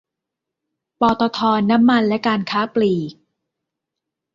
[0.99, 1.39] ปตท
[1.69, 3.11] น้ำมันและการค้าปลีก